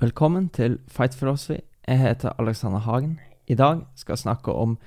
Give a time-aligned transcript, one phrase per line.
[0.00, 1.58] Velkommen til Fight Philosophy.
[1.88, 3.20] Jeg heter Alexander Hagen.
[3.46, 4.78] I dag skal jeg snakke om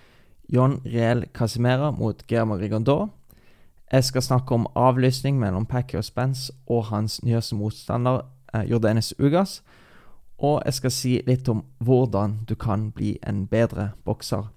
[0.54, 3.08] John Riel Casimera mot Guillermo Rigondo.
[3.92, 8.22] Jeg skal snakke om avlysning mellom og Spence og hans nyeste motstander
[8.54, 9.64] eh, Jordanes Ugas.
[10.38, 14.50] Og jeg skal si litt om hvordan du kan bli en bedre bokser.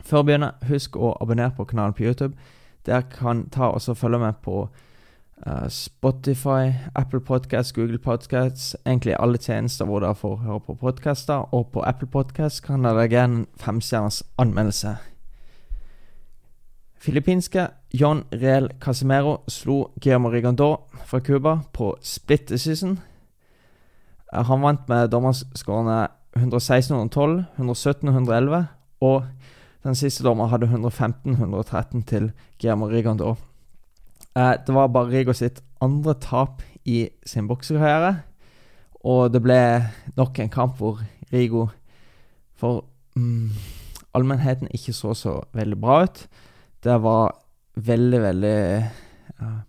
[0.00, 2.34] Før å begynne, husk å abonnere på kanalen på YouTube.
[2.86, 4.68] Der kan ta og følge med på
[5.44, 11.54] Uh, Spotify, Apple Podcasts, Google Podcasts, egentlig alle tjenester hvor dere får høre på podkaster.
[11.54, 14.94] Og på Apple Podcasts kan dere legge en femstjerners anmeldelse.
[16.96, 20.70] Filippinske John Real Casimero slo Guillermo Rigondo
[21.04, 22.96] fra Cuba på split decision.
[24.32, 28.64] Uh, han vant med dommerskårene 116-112, 117-111,
[29.00, 29.22] og
[29.84, 33.36] den siste dommer hadde 115-113 til Guillermo Rigondo.
[34.36, 38.20] Eh, det var bare Rigo sitt andre tap i sin boksekarriere.
[39.06, 39.60] Og det ble
[40.16, 41.00] nok en kamp hvor
[41.32, 41.68] Rigo
[42.56, 42.84] for
[43.16, 43.50] mm,
[44.14, 46.26] allmennheten ikke så så veldig bra ut.
[46.84, 47.36] Det var
[47.76, 48.58] veldig, veldig
[49.40, 49.60] uh,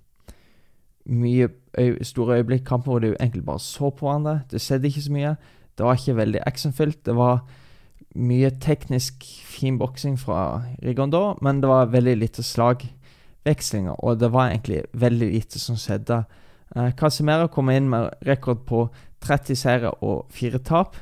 [1.05, 4.41] mye øy store øyeblikk, kamper hvor de egentlig bare så på hverandre.
[4.51, 5.35] Det skjedde ikke så mye.
[5.77, 7.05] Det var ikke veldig actionfylt.
[7.05, 7.45] Det var
[8.15, 12.87] mye teknisk fin boksing fra Rigondo, men det var veldig lite slag
[13.47, 16.21] vekslinger, og det var egentlig veldig lite som skjedde.
[16.75, 18.87] Eh, Casimero kom inn med rekord på
[19.23, 20.97] 30 seire og 4 tap.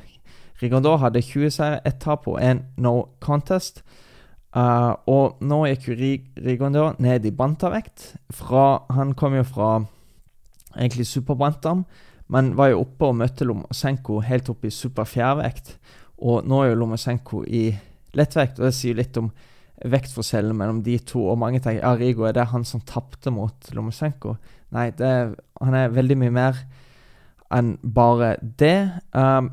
[0.62, 3.84] Rigondo hadde 20 seire, 1 tap og 1 no contest.
[4.56, 5.96] Uh, og nå gikk jo
[6.46, 8.14] Rigondo ned i bantavekt.
[8.32, 9.82] Fra, han kom jo fra
[10.78, 11.84] egentlig superbantam,
[12.32, 15.76] men var jo oppe og møtte Lomosenko helt opp i superfjærvekt.
[16.24, 17.68] Og nå er jo Lomosenko i
[18.16, 19.28] lettvekt, og det sier litt om
[19.84, 21.22] vektforskjellen mellom de to.
[21.32, 24.38] Og mange tenker ja, Rigo er det han som tapte mot Lomosjenko.
[24.76, 26.64] Nei, er, han er veldig mye mer
[27.54, 28.80] enn bare det.
[29.14, 29.52] Um,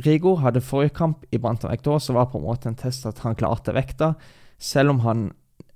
[0.00, 3.20] Rigo hadde forrige kamp i bantamvekt òg, som var på en måte en test at
[3.24, 4.14] han klarte vekta.
[4.60, 5.28] Selv om han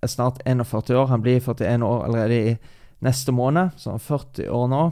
[0.04, 1.08] er snart 41 år.
[1.12, 2.56] Han blir 41 år allerede i
[3.04, 4.84] neste måned, så han er 40 år nå.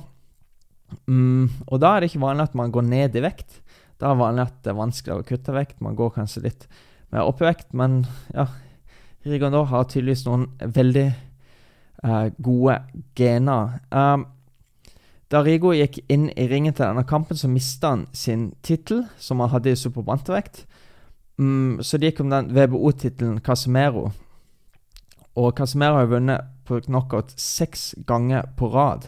[1.08, 3.60] Mm, og da er det ikke vanlig at man går ned i vekt.
[4.00, 5.81] Da er det vanlig at det er vanskeligere å kutte vekt.
[5.84, 6.66] Man går kanskje litt
[7.12, 8.02] mer opp i vekt, men
[8.34, 8.48] ja,
[9.26, 11.08] Rigondor har tydeligvis noen veldig
[12.04, 12.78] uh, gode
[13.18, 13.78] gener.
[13.94, 14.26] Um,
[15.32, 19.40] da Rigo gikk inn i ringen til denne kampen, så mista han sin tittel, som
[19.40, 20.66] han hadde i superbantevekt.
[21.38, 24.10] Um, så det gikk om den WBO-tittelen Casemiro.
[25.38, 29.06] Og Casemiro har vunnet på knockout seks ganger på rad.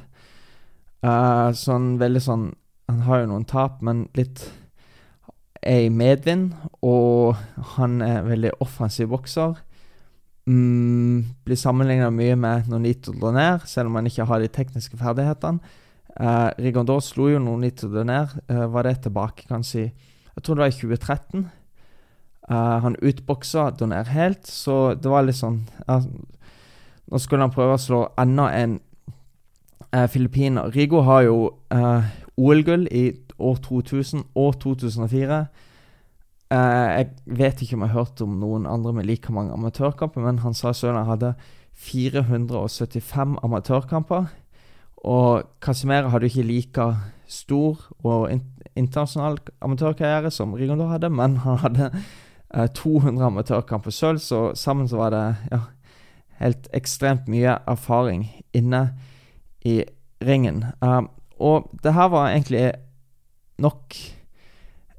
[1.04, 2.44] Uh, sånn veldig sånn
[2.88, 4.42] Han har jo noen tap, men litt
[5.64, 6.52] er i medvind.
[6.84, 7.36] Og
[7.76, 9.56] han er veldig offensiv bokser.
[10.46, 15.58] Mm, blir sammenligna mye med Nonito Donair, selv om han ikke har de tekniske ferdighetene.
[16.14, 19.90] Uh, Rigondor slo jo Nonito Donair, Uh, var det tilbake kanskje
[20.36, 21.48] Jeg tror det var i 2013.
[22.50, 26.02] Uh, eh, han utboksa Donair helt, så det var litt sånn uh,
[27.08, 28.80] Nå skulle han prøve å slå enda en
[29.94, 30.70] uh, filippiner.
[30.74, 31.36] Rigo har jo
[32.36, 35.46] OL-gull i år 2000 og 2004.
[36.52, 40.22] Uh, jeg vet ikke om jeg har hørt om noen andre med like mange amatørkamper,
[40.22, 41.34] men han sa selv han hadde
[41.74, 44.28] 475 amatørkamper.
[45.04, 46.88] Og Casimera hadde ikke like
[47.28, 48.42] stor og in
[48.74, 54.88] internasjonal amatørkarriere som Rigondo hadde, men han hadde uh, eh, 200 amatørkamper selv, så sammen
[54.88, 55.60] så var det ja,
[56.40, 58.88] helt ekstremt mye erfaring inne
[59.62, 59.84] i
[60.24, 60.64] ringen.
[60.82, 61.06] Uh,
[61.38, 62.72] og det her var egentlig
[63.62, 63.94] nok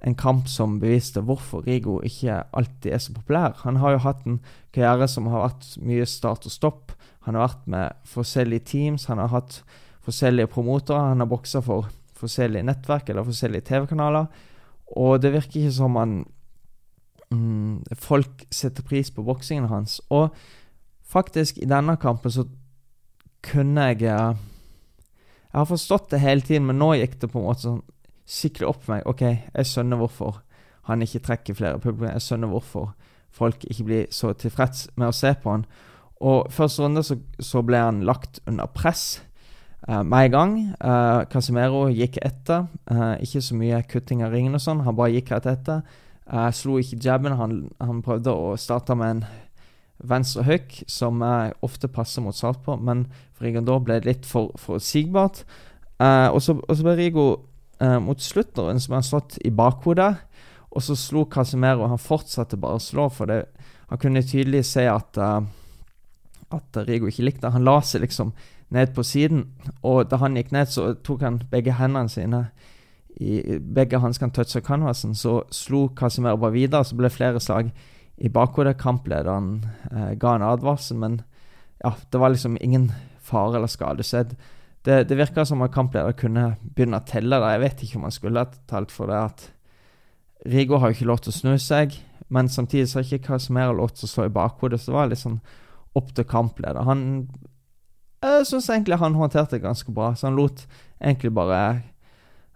[0.06, 3.56] en kamp som beviste hvorfor Rigo ikke alltid er så populær.
[3.64, 4.38] Han har jo hatt en
[4.76, 6.94] karriere som har vært mye start og stopp.
[7.26, 9.64] Han har vært med forskjellige teams, han har hatt
[10.06, 11.08] forskjellige promotere.
[11.10, 11.90] Han har boksa for
[12.20, 14.30] forskjellige nettverk eller forskjellige TV-kanaler.
[14.94, 16.20] Og det virker ikke som han
[17.34, 19.98] mm, Folk setter pris på boksingen hans.
[20.14, 20.30] Og
[21.02, 22.46] faktisk, i denne kampen så
[23.46, 24.38] kunne jeg eh,
[25.50, 27.84] Jeg har forstått det hele tiden, men nå gikk det på en måte sånn
[28.26, 29.06] skikkelig opp for meg.
[29.10, 30.42] OK, jeg skjønner hvorfor
[30.86, 32.12] han ikke trekker flere publikum.
[32.14, 32.94] Jeg skjønner hvorfor
[33.36, 35.66] folk ikke blir så tilfreds med å se på han.
[36.26, 39.20] Og første runde så, så ble han lagt under press
[39.90, 40.54] uh, med en gang.
[40.80, 42.68] Uh, Casimero gikk etter.
[42.90, 44.84] Uh, ikke så mye kutting av ringen og sånn.
[44.86, 45.82] Han bare gikk rett etter.
[46.26, 47.36] Uh, slo ikke jabben.
[47.38, 49.26] Han, han, prøvde å starte med en
[50.06, 51.22] venstre hook, som
[51.64, 55.46] ofte passer mot Saltpå, men for Rigondor ble det litt for forutsigbart.
[56.04, 57.24] og så ble Rigo
[57.84, 60.14] uh, mot slutteren som han slått i bakhodet.
[60.76, 61.88] Og så slo Casemiro.
[61.88, 63.46] Han fortsatte bare å slå, for det,
[63.90, 65.42] han kunne tydelig se at, uh,
[66.56, 67.54] at Rigo ikke likte.
[67.54, 68.34] Han la seg liksom
[68.76, 69.46] ned på siden,
[69.86, 72.48] og da han gikk ned, så tok han begge hendene sine
[73.16, 76.84] i begge hanskene toucha canvasen, så slo Casimero bare videre.
[76.84, 77.72] Så ble det flere slag
[78.18, 78.76] i bakhodet.
[78.82, 79.62] Kamplederen
[79.92, 81.22] eh, ga en advarsel, men
[81.84, 82.90] ja, det var liksom ingen
[83.24, 84.04] fare eller skade.
[84.04, 84.26] Så
[84.86, 87.40] det, det virka som at kampleder kunne begynne å telle.
[87.42, 87.54] det.
[87.56, 89.48] Jeg vet ikke om han skulle ha talt for det at
[90.46, 91.96] Rigo har jo ikke lov til å snu seg,
[92.30, 95.10] men samtidig så har ikke Casimiro lov til å stå i bakhodet, så det var
[95.10, 95.40] litt sånn
[95.98, 96.86] opp til kampleder.
[96.86, 97.30] Han
[98.26, 100.66] Jeg syns egentlig han håndterte det ganske bra, så han lot
[101.02, 101.82] egentlig bare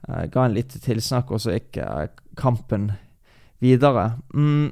[0.08, 2.92] uh, Ga en lite tilsnakk, og så gikk uh, kampen
[3.60, 4.20] videre.
[4.34, 4.72] Mm.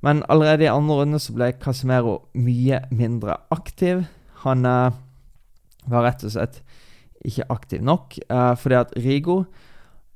[0.00, 4.04] Men allerede i andre runde så ble Casimero mye mindre aktiv.
[4.44, 4.96] Han uh,
[5.88, 6.60] var rett og slett
[7.24, 8.16] ikke aktiv nok,
[8.60, 9.42] fordi at Rigo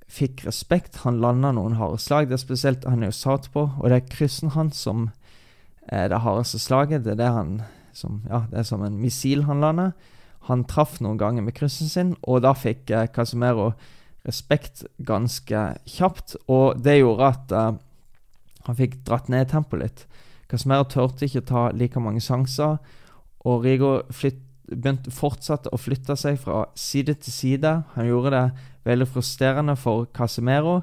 [0.09, 1.03] fikk respekt.
[1.05, 2.29] Han landa noen harde slag.
[2.29, 5.09] Det er spesielt han er jo satt på, og det er kryssen hans som
[5.93, 7.05] er det hardeste slaget.
[7.05, 7.57] Det er det han
[7.95, 9.93] som Ja, det er som en missil han lander.
[10.49, 13.73] Han traff noen ganger med kryssen sin, og da fikk eh, Casemiro
[14.27, 16.37] respekt ganske kjapt.
[16.49, 17.79] Og det gjorde at eh,
[18.67, 20.05] han fikk dratt ned tempoet litt.
[20.51, 22.77] Casemiro turte ikke ta like mange sjanser,
[23.45, 27.73] og Rigo flytt, begynte fortsatte å flytte seg fra side til side.
[27.95, 28.45] Han gjorde det
[28.89, 30.81] veldig frustrerende for Casemiro.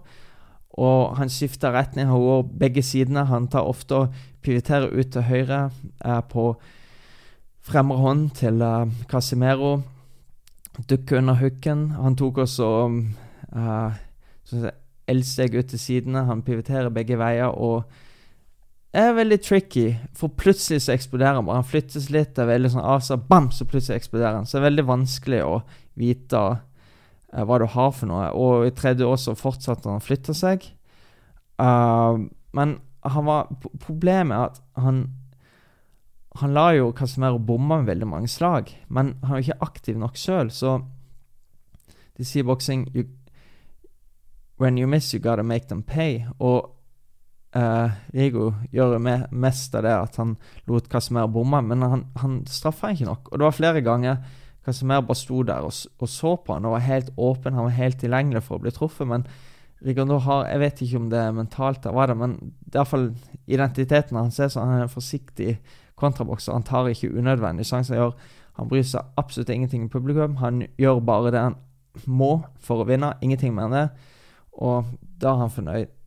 [0.80, 3.26] Og han skifter retning, han går begge sidene.
[3.28, 5.64] Han tar ofte og pivoterer ut til høyre
[6.06, 6.54] eh, på
[7.68, 9.82] fremre hånd til eh, Casemiro.
[10.90, 11.90] Dukker under hooken.
[12.00, 12.70] Han tok også
[13.52, 14.00] eh,
[15.12, 16.26] elsteg ut til sidene.
[16.30, 17.84] Han pivoterer begge veier og
[19.00, 19.86] er veldig tricky,
[20.18, 21.48] for plutselig så eksploderer han.
[21.48, 24.48] Han flyttes litt, det er veldig sånn av seg, bam, så plutselig eksploderer han.
[24.50, 25.54] Så det er veldig vanskelig å
[26.00, 28.28] vite uh, hva du har for noe.
[28.36, 30.68] Og i tredje år så fortsatte han å flytte seg.
[31.62, 32.28] Uh,
[32.58, 33.48] men han var
[33.80, 35.04] problemet er at han
[36.40, 40.16] han la jo Casemiro bomme med veldig mange slag, men han er ikke aktiv nok
[40.16, 40.78] sjøl, så
[42.16, 42.86] de sier boksing
[44.62, 46.24] When you miss, you gotta make them pay.
[46.40, 46.70] Og
[47.58, 50.36] uh, Rigo gjør jo mest av det at han
[50.70, 53.32] lot Casemiro bomme, men han, han straffa ikke nok.
[53.32, 54.22] Og det var flere ganger
[54.66, 57.80] Casemiro bare sto der og, og, så på han og var helt åpen, han var
[57.80, 59.10] helt tilgjengelig for å bli truffet.
[59.10, 59.26] Men
[59.82, 62.84] Rigondo har Jeg vet ikke om det er mentalt, det var det, men det er
[62.84, 63.08] iallfall
[63.50, 64.70] identiteten hans er sånn.
[64.70, 65.56] Han er en forsiktig
[65.98, 66.54] kontrabokser.
[66.54, 68.14] Han tar ikke unødvendige sjanser.
[68.60, 70.38] Han bryr seg absolutt ingenting om publikum.
[70.42, 71.58] Han gjør bare det han
[72.06, 73.16] må for å vinne.
[73.26, 73.88] Ingenting mer enn det.
[74.62, 75.98] Og da er han fornøyd.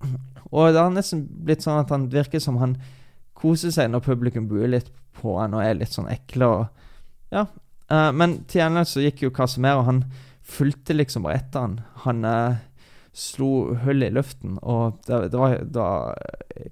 [0.52, 2.76] Og det har nesten blitt sånn at han virker som han
[3.38, 6.50] koser seg når publikum buer litt på han og er litt sånn ekle.
[6.50, 6.87] Og,
[7.35, 7.46] ja.
[7.93, 10.05] Uh, men til gjengjeld så gikk jo Casemiro, han
[10.44, 11.76] fulgte liksom bare etter han.
[12.05, 12.62] Han uh,
[13.14, 15.88] slo hull i luften, og det, det var da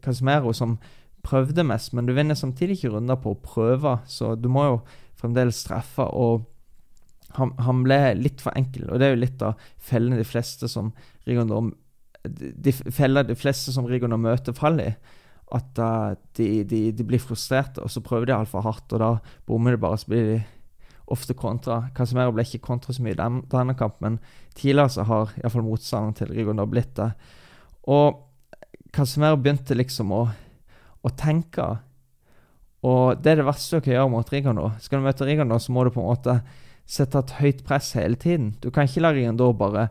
[0.02, 0.78] Casemiro som
[1.22, 4.80] prøvde mest, men du vinner samtidig ikke runder på å prøve, så du må jo
[5.20, 6.02] fremdeles treffe.
[6.02, 6.48] Og
[7.36, 10.68] han, han, ble litt for enkel, og det er jo litt av fellene de fleste
[10.68, 10.90] som
[11.28, 11.60] Rigondo
[12.22, 15.18] De feller de fleste som Rigondo møter, faller i.
[15.52, 19.10] At uh, de, de, de, blir frustrerte, og så prøver de altfor hardt, og da
[19.48, 20.36] bommer de bare, så blir de
[21.12, 21.90] ofte kontra.
[21.96, 23.20] Casemiro ble ikke kontra så mye i
[23.52, 27.10] denne kampen, men tidligere så har iallfall motstanderen til Rigondo blitt det.
[27.92, 28.22] Og
[28.94, 30.22] Casemiro begynte liksom å
[31.02, 31.66] å tenke.
[32.82, 34.68] Og det er det verste du kan gjøre mot Rigon nå.
[34.82, 36.38] Skal du møte Rigon nå, så må du på en måte
[36.88, 38.52] sette et høyt press hele tiden.
[38.62, 39.88] Du kan ikke la Rigon da bare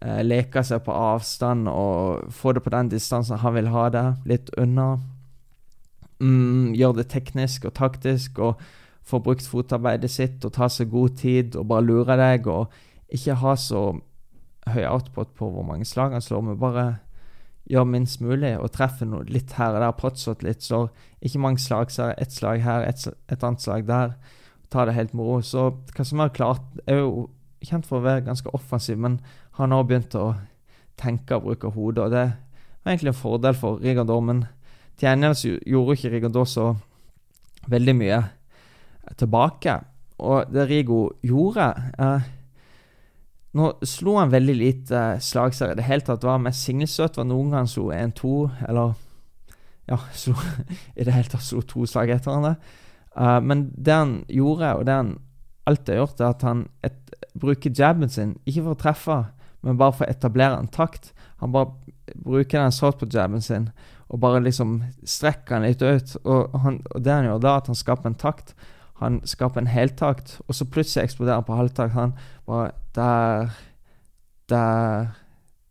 [0.00, 4.04] eh, leke seg på avstand og få det på den distansen han vil ha det,
[4.28, 4.92] litt unna.
[6.20, 8.60] Mm, gjøre det teknisk og taktisk og
[9.08, 12.74] få brukt fotarbeidet sitt og ta seg god tid og bare lure deg og
[13.10, 13.84] ikke ha så
[14.70, 16.84] høy output på hvor mange slag han slår, men bare
[17.70, 20.88] gjør minst mulig og treffer noe litt her og der, potshot litt, slår
[21.24, 24.16] ikke mange slag, så ett slag her, et, et, annet slag der.
[24.70, 25.40] Ta det helt moro.
[25.42, 27.28] Så hva som er klart, er jo
[27.66, 29.18] kjent for å være ganske offensiv, men
[29.60, 30.32] har nå begynt å
[31.00, 32.26] tenke og bruke hodet, og det
[32.82, 34.20] var egentlig en fordel for Rigardor.
[34.24, 34.44] Men
[34.96, 36.66] til gjengjeld gjorde ikke Rigardor så
[37.70, 38.20] veldig mye
[39.20, 39.78] tilbake.
[40.20, 42.28] Og det Rigo gjorde eh,
[43.58, 45.74] nå slo han veldig lite slagserie.
[45.78, 47.18] Det hele tatt var mest singelstøt.
[47.18, 48.34] Var noen gang slo 1-2,
[48.68, 48.98] eller
[49.90, 50.36] Ja, slo,
[50.98, 52.54] i det hele tatt slo to slag etter hverandre.
[53.10, 55.16] Uh, men det han gjorde, og det han
[55.66, 59.16] alltid har gjort, er at han et, bruker jabben sin, ikke for å treffe,
[59.66, 61.12] men bare for å etablere en takt.
[61.42, 61.72] Han bare
[62.14, 63.70] bruker den sånn på jabben sin,
[64.10, 66.16] og bare liksom strekker den litt ut.
[66.24, 68.54] Og, han, og det han gjør da, at han skaper en takt.
[69.00, 71.94] Han skaper en heltakt, og så plutselig eksploderer han på halvtakt.
[71.96, 73.50] Han bare Der
[74.48, 75.06] Der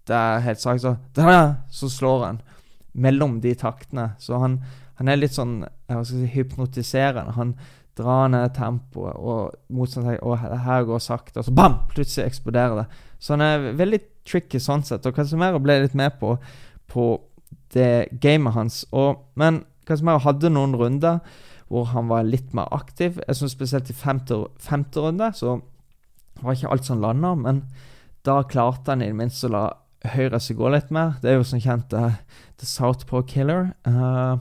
[0.07, 2.41] Der Helt sagt, så der, Så slår han
[2.93, 4.15] mellom de taktene.
[4.17, 4.63] Så han,
[4.95, 7.35] han er litt sånn hva skal jeg si, hypnotiserende.
[7.35, 7.53] Han
[7.99, 11.79] drar ned tempoet, og motstanderen tenker å, her går sakte, og så bam!
[11.91, 12.87] Plutselig eksploderer det.
[13.19, 16.35] Så han er veldig tricky sånn sett, og Casemiro ble litt med på,
[16.89, 17.09] på
[17.75, 18.83] det gamet hans.
[18.95, 21.19] Og, men Casemiro hadde noen runder
[21.69, 23.19] hvor han var litt mer aktiv.
[23.27, 25.59] Jeg synes Spesielt i femte, femte runde så
[26.41, 27.63] var ikke alt som landa, men
[28.25, 29.65] da klarte han i det minste å la
[30.15, 31.17] høyre seg gå litt mer.
[31.21, 32.15] Det er jo som kjent uh,
[32.59, 33.73] The Southpaw Killer.
[33.87, 34.39] Uh,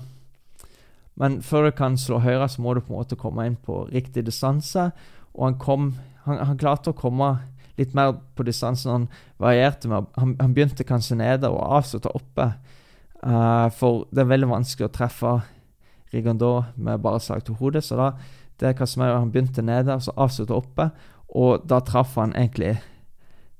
[1.18, 3.82] men før du kan slå høyre, så må du på en måte komme inn på
[3.90, 4.90] riktig distanse.
[5.34, 5.90] Og han kom
[6.28, 7.38] Han, han klarte å komme
[7.78, 8.90] litt mer på distansen.
[8.92, 9.06] Han
[9.38, 12.52] varierte med Han, han begynte kanskje nede og avslutta oppe.
[13.22, 15.38] Uh, for det er veldig vanskelig å treffe
[16.12, 17.84] Rigondo med bare slag til hodet.
[17.84, 18.12] Så da
[18.58, 20.90] det Casemiro, han begynte nede og så avslutta oppe.
[21.28, 22.78] Og da traff han egentlig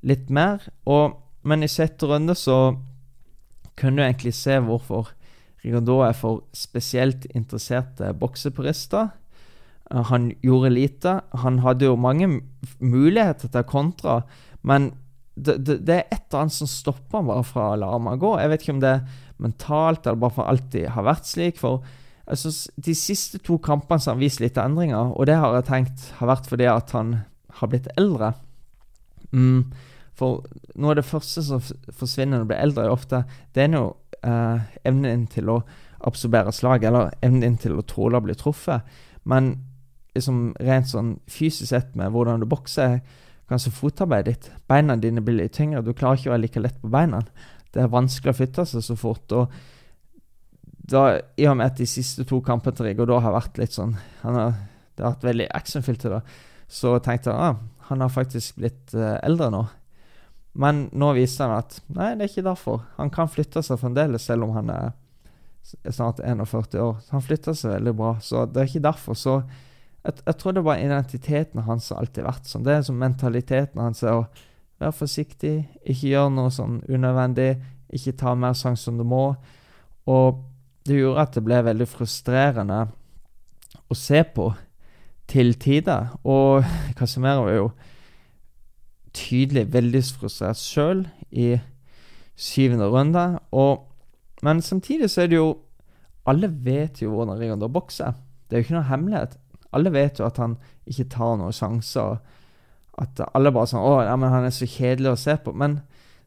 [0.07, 0.63] litt mer.
[0.89, 2.79] Og, men i sjette runde så
[3.79, 5.13] kunne du egentlig se hvorfor
[5.65, 9.11] Rigondo er for spesielt interesserte boksepurister.
[9.93, 11.21] Uh, han gjorde lite.
[11.45, 12.31] Han hadde jo mange
[12.79, 14.23] muligheter til kontra,
[14.63, 14.93] men
[15.39, 18.21] det, det, det, er et eller annet som stopper han bare fra å la meg
[18.23, 18.35] gå.
[18.41, 21.61] Jeg vet ikke om det er mentalt eller bare for alltid har vært slik.
[21.61, 21.85] For
[22.27, 26.33] altså, de siste to kampene har vist litt endringer, og det har jeg tenkt har
[26.33, 27.21] vært fordi at han
[27.61, 28.33] har blitt eldre.
[29.31, 29.71] Mm,
[30.19, 30.43] for
[30.75, 33.23] noe av det første som forsvinner når du blir eldre, ofte
[33.55, 33.85] det er jo
[34.27, 35.61] eh, evnen din til å
[36.09, 38.87] absorbere slag, eller evnen din til å tåle å bli truffet.
[39.29, 39.55] Men
[40.17, 43.01] liksom rent sånn fysisk sett med hvordan du bokser,
[43.49, 45.83] kanskje fotarbeidet ditt Beina dine blir litt tyngre.
[45.85, 47.23] Du klarer ikke å være like lett på beina.
[47.73, 49.33] Det er vanskelig å flytte seg så fort.
[49.33, 49.53] og
[50.89, 53.77] da, I og med at de siste to kampene til Riggo da har vært litt
[53.77, 54.55] sånn har,
[54.97, 56.23] Det har vært veldig actionfylte, da.
[56.69, 59.63] Så tenkte jeg ah, han har faktisk blitt uh, eldre nå.
[60.59, 62.83] Men nå viser han at nei, det er ikke derfor.
[62.97, 64.91] Han kan flytte seg fremdeles, selv om han er
[65.93, 66.99] snart 41 år.
[67.13, 69.17] Han flytter seg veldig bra, så det er ikke derfor.
[69.17, 69.39] Så
[70.09, 72.65] jeg, tror det var identiteten hans har alltid vært sånn.
[72.67, 74.29] Det er som mentaliteten hans er å
[74.79, 77.51] være forsiktig, ikke gjøre noe sånn unødvendig,
[77.95, 79.25] ikke ta mer sjanser enn du må.
[80.09, 80.41] Og
[80.89, 82.81] det gjorde at det ble veldig frustrerende
[83.89, 84.49] å se på
[85.29, 86.13] til tider.
[86.25, 86.65] Og
[86.97, 87.71] Casemiro er jo
[89.17, 91.57] tydelig veldig frustrert sjøl i
[92.39, 93.27] syvende runde.
[93.53, 93.89] Og,
[94.47, 95.57] men samtidig så er det jo
[96.29, 98.13] Alle vet jo hvordan Rigondor bokser.
[98.45, 99.39] Det er jo ikke noe hemmelighet.
[99.77, 100.57] Alle vet jo at han
[100.89, 102.19] ikke tar noen sjanser.
[102.99, 105.55] At alle bare sånn 'Å, ja, men han er så kjedelig å se på'.
[105.55, 105.83] Men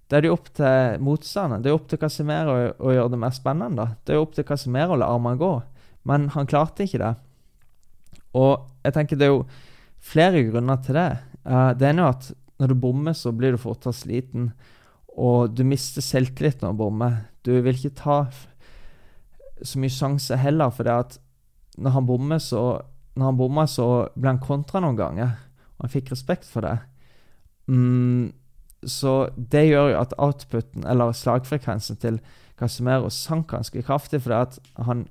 [0.09, 1.63] det er jo opp til motstanderen.
[1.63, 3.95] Det er opp til Casimero å, å, gjøre det mer spennende.
[4.03, 5.51] Det er jo opp til Casimero å la armene gå.
[6.03, 7.15] Men han klarte ikke det.
[8.35, 9.45] Og jeg tenker det er jo
[10.03, 11.09] flere grunner til det.
[11.47, 12.31] Uh, det ene er jo at
[12.61, 14.51] når du bommer, så blir du fortere sliten,
[15.17, 17.15] og du mister selvtillit når du bommer.
[17.41, 18.17] Du vil ikke ta
[19.63, 21.17] så mye sjanse heller, for det at
[21.81, 22.81] når han bommer, så
[23.15, 25.33] når han bomma, så ble han kontra noen ganger,
[25.77, 26.77] og han fikk respekt for det.
[27.67, 28.31] Mm,
[28.87, 32.21] så det gjør jo at outputen, eller slagfrekvensen til
[32.59, 35.05] Casemiro, sank ganske kraftig, fordi at han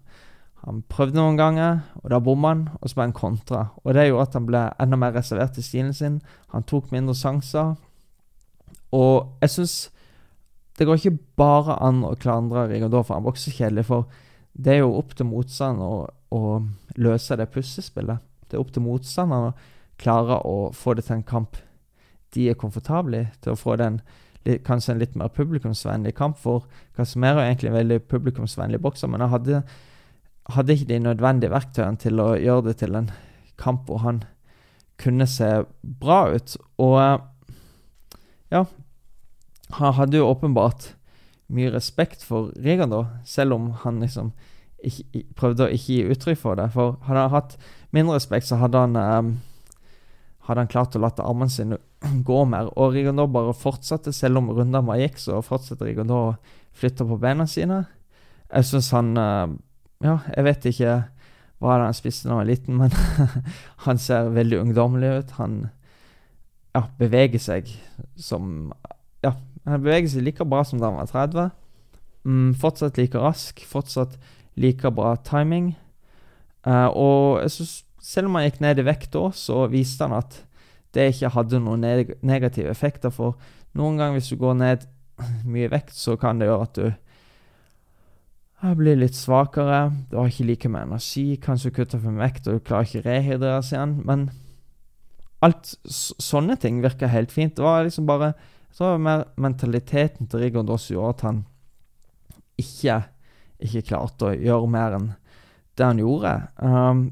[0.60, 3.62] han prøvde noen ganger, og da bomma han, og så ble han kontra.
[3.80, 6.18] Og det gjorde at han ble enda mer reservert i stilen sin.
[6.52, 7.78] Han tok mindre sjanser.
[8.92, 9.76] Og jeg syns
[10.76, 14.06] det går ikke bare an å klandre Rigardor for han bokser kjedelig, for
[14.56, 16.60] det er jo opp til motstanderen å, å,
[16.96, 18.22] løse det puslespillet.
[18.48, 21.58] Det er opp til motstanderen å klare å få det til en kamp
[22.34, 24.00] de er komfortable i, til å få den
[24.66, 26.38] kanskje en litt mer publikumsvennlig kamp.
[26.40, 29.62] For Casemiro er egentlig en veldig publikumsvennlig bokser, men han hadde
[30.50, 33.10] hadde ikke de nødvendige verktøyene til å gjøre det til en
[33.60, 34.22] kamp hvor han
[35.00, 35.48] kunne se
[35.82, 36.56] bra ut.
[36.78, 37.00] Og
[38.50, 38.64] ja
[39.70, 40.96] Han hadde jo åpenbart
[41.46, 44.32] mye respekt for Regan, da, selv om han liksom
[44.86, 46.70] ikke, prøvde å ikke gi uttrykk for det.
[46.74, 47.56] For hadde han hatt
[47.94, 49.30] mindre respekt, så hadde han um,
[50.48, 51.78] hadde han klart å la armene sine
[52.28, 52.70] gå mer.
[52.76, 56.36] Og Rigondor bare fortsatte, selv om rundene gikk, så fortsatte Rigondor å
[56.76, 57.84] flytte på beina sine.
[58.50, 59.48] Jeg syns han uh,
[60.04, 60.94] ja, jeg vet ikke
[61.60, 62.94] hva han spiste da han var liten, men
[63.84, 65.36] han ser veldig ungdommelig ut.
[65.38, 65.60] Han
[66.74, 67.70] ja, beveger seg
[68.20, 68.70] som
[69.24, 69.34] Ja,
[69.66, 71.50] han beveger seg like bra som da han var 30.
[72.24, 74.16] Mm, fortsatt like rask, fortsatt
[74.56, 75.74] like bra timing.
[76.66, 80.42] Uh, og synes, selv om han gikk ned i vekt da, så viste han at
[80.94, 83.12] det ikke hadde noen neg negative effekter.
[83.14, 83.38] For
[83.78, 84.88] noen ganger hvis du går ned
[85.52, 86.90] mye vekt, så kan det gjøre at du
[88.60, 92.44] jeg blir litt svakere, du har ikke like mye energi, kanskje du kutter for vekt,
[92.44, 93.94] og du klarer ikke rehydrere seg igjen.
[94.04, 94.26] Men
[95.40, 97.54] alt sånne ting virker helt fint.
[97.56, 98.34] Det var liksom bare
[98.70, 101.38] jeg tror det var mer mentaliteten til Rigor Doss gjorde at han
[102.60, 103.00] ikke,
[103.60, 105.10] ikke klarte å gjøre mer enn
[105.78, 106.34] det han gjorde.
[106.60, 107.04] Um,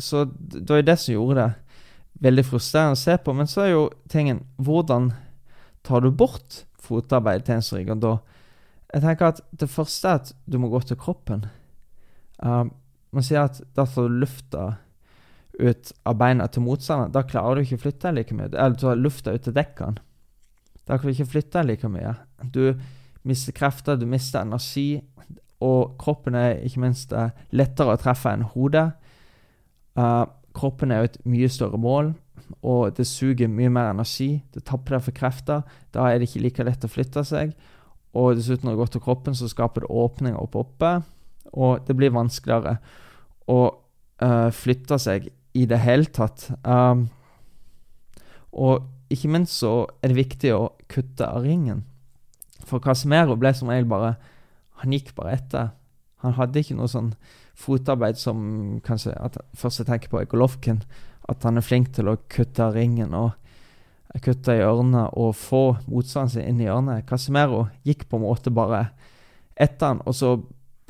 [0.00, 1.50] så det var jo det som gjorde det
[2.24, 3.34] veldig frustrerende å se på.
[3.36, 5.12] Men så er jo tingen Hvordan
[5.86, 8.18] tar du bort fotarbeid til en som rigger da?
[8.90, 11.46] Jeg tenker at det første er at du må gå til kroppen.
[12.42, 12.72] Um,
[13.14, 14.64] man sier at da får du lufta
[15.60, 17.12] ut av beina til motstanderen.
[17.14, 18.50] Da klarer du ikke å flytte like mye.
[18.50, 20.02] Eller du har lufta ut til dekkene.
[20.88, 22.16] Da kan du ikke flytte like mye.
[22.42, 22.74] Du
[23.28, 25.02] mister krefter, du mister energi,
[25.60, 28.88] og kroppen er ikke minst uh, lettere å treffe enn hodet.
[29.98, 30.24] Uh,
[30.56, 32.14] kroppen er jo et mye større mål,
[32.66, 34.40] og det suger mye mer energi.
[34.54, 35.66] Det tapper deg for krefter.
[35.94, 37.52] Da er det ikke like lett å flytte seg.
[38.16, 40.96] Og dessuten, når det går til kroppen, så skaper det åpninger opp oppe,
[41.54, 42.78] og det blir vanskeligere
[43.50, 43.60] å
[44.22, 46.48] uh, flytte seg i det hele tatt.
[46.64, 47.08] Um,
[48.50, 51.84] og ikke minst så er det viktig å kutte av ringen.
[52.66, 54.14] For Casemiro ble som regel bare
[54.80, 55.70] Han gikk bare etter.
[56.24, 57.14] Han hadde ikke noe sånn
[57.60, 60.82] fotarbeid som kanskje at Først jeg tenker på Golovkin,
[61.28, 63.36] at han er flink til å kutte ringen og
[64.24, 67.06] kutte i hjørnet og få motstanderen sin inn i hjørnet.
[67.06, 68.88] Casimero gikk på en måte bare
[69.54, 70.38] etter han, og så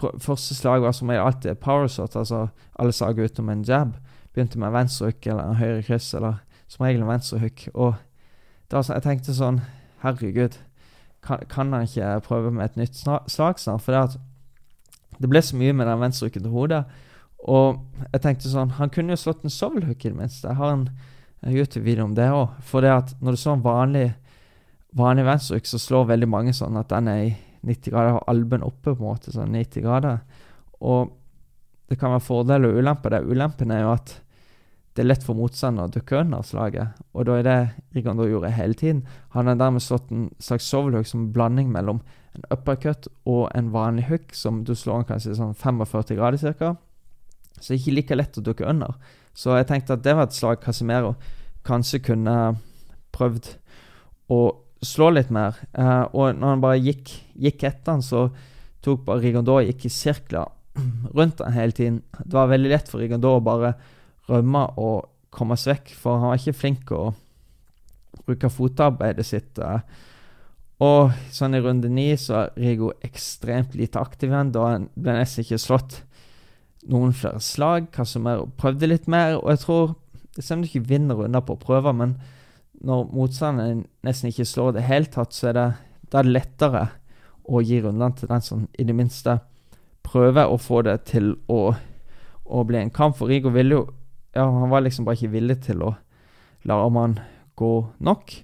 [0.00, 2.46] Første slag var som alltid power shot, altså
[2.80, 3.98] alle slag utenom en jab.
[4.32, 6.38] Begynte med venstre hook eller en høyre kryss, eller
[6.72, 7.66] som regel en venstre hook.
[7.74, 7.98] Og
[8.72, 9.60] da så, jeg tenkte sånn
[10.00, 10.56] Herregud,
[11.26, 13.84] kan, kan, han ikke prøve med et nytt slag snart?
[13.84, 16.82] For det, at det ble så mye med den venstre hooken til hodet.
[17.48, 17.80] Og
[18.12, 20.48] jeg tenkte sånn Han kunne jo slått en shovelhook i det minste.
[20.48, 20.88] Jeg har en
[21.48, 22.56] YouTube-video om det òg.
[22.66, 24.06] For det at når du slår en vanlig,
[24.96, 27.30] vanlig venstrehook, så slår veldig mange sånn at den er i
[27.68, 30.20] 90 grader, har albuen oppe, på en måte, sånn 90 grader.
[30.80, 31.12] Og
[31.90, 33.12] det kan være fordeler og ulemper.
[33.12, 34.14] Det Ulempen er jo at
[35.00, 37.58] det er lett for motstander å dukke under slaget, og da er det
[37.96, 38.98] Rigondo gjorde hele tiden.
[39.32, 42.02] Han har dermed slått en slags sovelhook som en blanding mellom
[42.36, 46.74] en uppercut og en vanlig hook, som du slår kanskje sånn 45 grader ca.
[47.56, 48.98] Så det er ikke like lett å dukke under.
[49.32, 51.14] Så jeg tenkte at det var et slag Casimero
[51.64, 52.34] kanskje kunne
[53.16, 53.48] prøvd
[54.36, 54.40] å
[54.84, 55.56] slå litt mer.
[55.72, 58.26] Eh, og når han bare gikk, gikk etter han, så
[58.84, 60.52] tok bare Rigondo gikk i sirkler
[61.16, 62.02] rundt han hele tiden.
[62.20, 63.72] Det var veldig lett for Rigondo å bare
[64.30, 69.58] rømme og komme seg vekk, for han var ikke flink til å bruke fotarbeidet sitt.
[69.58, 69.80] Uh,
[70.80, 74.52] og sånn i runde ni så er Rigo ekstremt lite aktiv igjen.
[74.54, 76.00] Da han ble nesten ikke slått
[76.88, 77.90] noen flere slag.
[77.92, 79.96] Casemiro prøvde litt mer, og jeg tror
[80.38, 82.12] Selv om du ikke vinner runder på å prøve, men
[82.86, 85.64] når motstanderen nesten ikke slår det helt tatt, så er det,
[86.06, 86.82] det er lettere
[87.50, 89.34] å gi rundene til den som i det minste
[90.06, 91.74] prøver å få det til å,
[92.46, 93.18] å bli en kamp.
[93.18, 93.82] For Rigo ville jo
[94.34, 95.94] ja, Han var liksom bare ikke villig til å
[96.68, 97.18] la Arman
[97.58, 98.34] gå nok.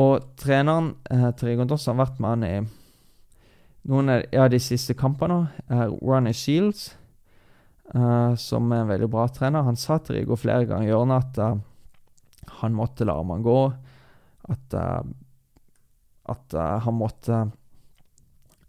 [0.00, 2.54] Og treneren eh, Terje Gondos har vært med han i
[3.90, 5.46] noen av ja, de siste kampene.
[5.70, 6.88] Er Ronny Shields,
[7.94, 11.28] eh, som er en veldig bra trener, han sa til Rigo flere ganger i hjørnet
[11.28, 11.60] at eh,
[12.60, 13.58] han måtte la Arman gå.
[14.44, 15.00] At, uh,
[16.28, 17.38] at uh, han måtte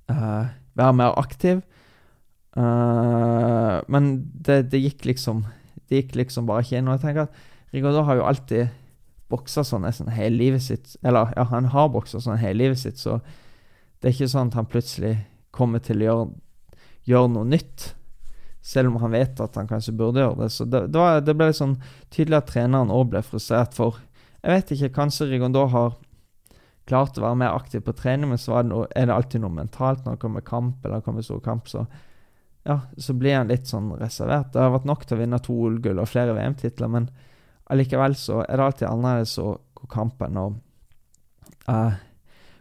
[0.08, 1.60] være mer aktiv.
[2.56, 5.42] men det, det, gikk liksom
[5.90, 6.90] Det gikk liksom bare ikke inn.
[6.90, 8.74] Og jeg tenker at Rigodo har jo alltid
[9.32, 10.96] boksa sånn nesten hele livet sitt.
[11.04, 13.20] Eller ja, han har boksa sånn hele livet sitt, så
[14.00, 15.16] det er ikke sånn at han plutselig
[15.56, 16.26] kommer til å gjøre,
[17.10, 17.94] gjøre noe nytt
[18.66, 20.50] selv om han vet at han kanskje burde gjøre det.
[20.54, 21.78] Så det, det, var, det ble sånn
[22.14, 24.02] tydelig at treneren òg ble frustrert for
[24.46, 25.96] Jeg vet ikke, kanskje Rigondo har
[26.90, 30.04] klart å være mer aktiv på trening, men så det er det alltid noe mentalt
[30.06, 31.70] når det kommer kamp eller kommer stor kamp.
[31.70, 31.86] Så
[32.66, 34.50] ja, så blir han litt sånn reservert.
[34.54, 37.10] Det har vært nok til å vinne to OL-gull og flere VM-titler, men
[37.70, 40.56] allikevel så er det alltid annerledes å gå kampen og
[41.70, 41.94] uh,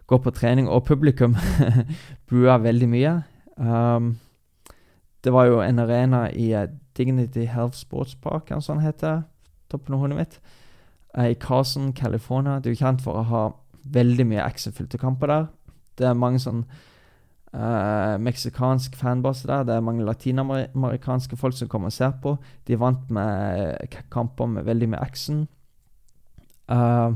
[0.07, 0.69] gå på trening.
[0.69, 1.39] Og publikum
[2.29, 3.15] buer veldig mye.
[3.57, 4.15] Um,
[5.25, 9.53] det var jo en arena i uh, Dignity Health Sports Park, eller sånn heter det,
[9.73, 10.41] toppen av hodet mitt,
[11.17, 12.61] uh, i Carson, California.
[12.61, 13.47] Det er jo kjent for å ha
[13.97, 15.49] veldig mye actionfylte kamper der.
[15.97, 16.67] Det er mange sånn
[17.55, 19.65] uh, meksikansk fanbase der.
[19.65, 22.37] Det er mange latinamerikanske folk som kommer og ser på.
[22.69, 25.47] De vant med kamper med veldig mye action.
[26.69, 27.15] Uh,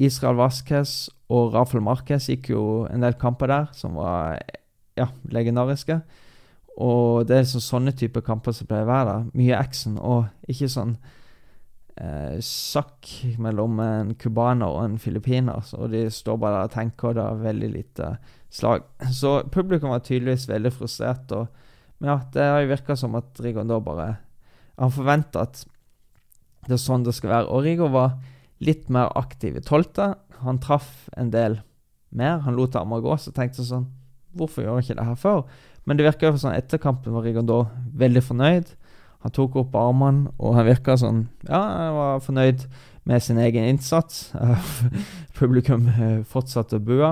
[0.00, 4.40] Israel Vasquez og Rafael Marquez gikk jo en del kamper der som var
[4.96, 6.00] ja, legendariske.
[6.80, 9.26] Og det er så, sånne typer kamper som pleier å være der.
[9.36, 10.94] Mye action, og ikke sånn
[12.00, 13.10] eh, sakk
[13.42, 15.60] mellom en cubaner og en filippiner.
[15.76, 18.12] Og de står bare der og tenker, og det er veldig lite
[18.50, 18.84] slag.
[19.14, 21.30] Så publikum var tydeligvis veldig frustrert.
[21.36, 21.48] Og,
[21.98, 24.10] men ja, det har jo virka som at Rigo da bare
[24.80, 25.64] Han forventa at
[26.66, 27.48] det er sånn det skal være.
[27.52, 28.18] Og Rigo var
[28.64, 30.14] litt mer aktiv i tolvte.
[30.44, 31.60] Han traff en del
[32.10, 32.40] mer.
[32.44, 33.88] Han lot armer gå, så tenkte jeg sånn
[34.36, 35.40] Hvorfor gjør han ikke det her før?
[35.84, 37.64] Men det virka sånn etter kampen var Rigondo
[37.98, 38.68] veldig fornøyd.
[39.24, 42.62] Han tok opp armene, og han virka sånn Ja, han var fornøyd
[43.08, 44.30] med sin egen innsats.
[45.38, 45.88] Publikum
[46.30, 47.10] fortsatte å bue.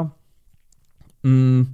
[1.24, 1.66] Mm.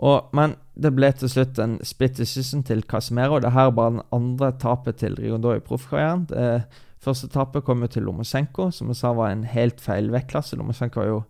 [0.00, 3.40] Og, men det ble til slutt en split decision til Casemiro.
[3.42, 6.24] Det her var den andre tapet til Rigondo i proffkarrieren.
[6.30, 6.62] Det
[7.04, 10.56] første tapet kom jo til Lomosenko, som jeg sa var en helt feil vektklasse.
[10.56, 11.22] Lomosenko var jo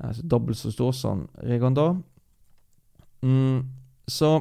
[0.00, 1.90] altså, dobbelt så stor som Rigondo.
[3.22, 3.66] Mm,
[4.08, 4.32] så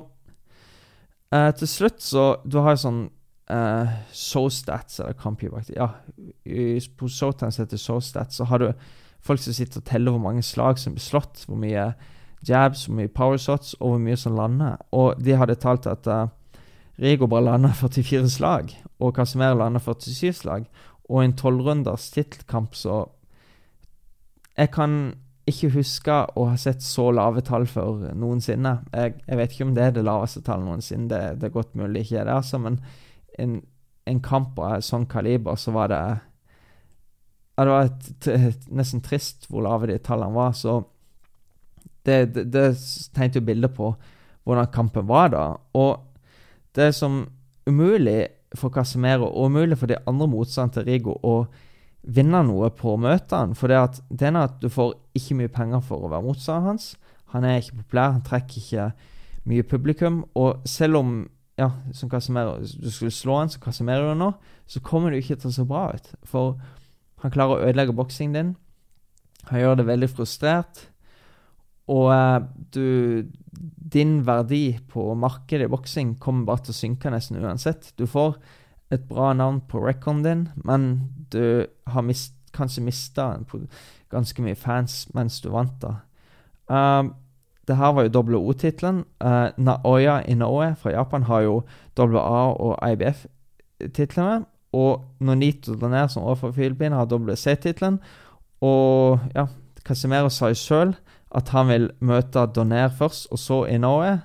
[1.33, 2.99] eh, til slutt så Du har jo sånn
[3.49, 5.87] eh, SoStats, eller Kampivakt Ja,
[6.45, 8.69] på Showtime heter SoStats, så har du
[9.25, 11.89] folk som sitter og teller hvor mange slag som blir slått, hvor mye
[12.45, 14.77] jabs, hvor mye powershots og hvor mye som lander.
[14.91, 16.27] Og de hadde talt at uh,
[17.01, 20.65] Rigo bare landa 44 slag, og Casemiro landa 47 slag.
[21.09, 23.05] Og en tolvrunders tittelkamp så
[24.57, 25.13] Jeg kan
[25.47, 28.79] ikke huske å ha sett så lave tall før noensinne.
[28.91, 31.75] Jeg, jeg vet ikke om det er det laveste tallet noensinne, det, det er godt
[31.77, 32.79] mulig ikke det, altså, men
[33.39, 33.59] en,
[34.09, 36.01] en kamp av sånn kaliber, så var det
[37.57, 40.51] ja, Det var et, et, nesten trist hvor lave de tallene var.
[40.57, 40.81] Så
[42.07, 42.65] det, det, det
[43.15, 43.91] tegnet jo bilder på
[44.47, 45.45] hvordan kampen var da.
[45.75, 45.99] Og
[46.77, 47.25] det som
[47.67, 51.37] umulig for Casemiro og umulig for de andre motstanderne til Rigo å
[52.07, 53.55] vinne noe på møtene.
[53.57, 56.71] For det, at, det er at du får ikke mye penger for å være motstanderen
[56.71, 56.93] hans.
[57.33, 58.91] Han er ikke populær, han trekker ikke
[59.51, 60.21] mye publikum.
[60.39, 61.17] Og selv om
[61.59, 64.31] ja, som Casemiro, du skulle slå han som Casemiro nå,
[64.69, 66.11] så kommer du ikke til å se bra ut.
[66.27, 66.55] For
[67.23, 68.53] han klarer å ødelegge boksingen din.
[69.49, 70.87] Han gjør det veldig frustrert.
[71.87, 72.43] Og uh,
[72.75, 73.27] du
[73.93, 77.93] Din verdi på markedet i boksing kommer bare til å synke nesten uansett.
[77.97, 78.35] Du får
[78.93, 80.89] et bra navn på recorden din, men
[81.31, 83.29] du har mist, kanskje mista
[84.11, 85.95] ganske mye fans mens du vant, da.
[86.67, 87.09] Uh,
[87.67, 89.01] det her var jo WHO-tittelen.
[89.23, 91.55] Uh, Naoya Inoue fra Japan har jo
[91.97, 94.45] WA og IBF-titlene.
[94.73, 97.99] Og Nonito Donair, som overfor Filippinene, har WC-tittelen.
[98.61, 99.47] Og ja,
[99.83, 100.95] Casimero sa jo sjøl
[101.37, 104.17] at han vil møte Donair først, og så Inoue.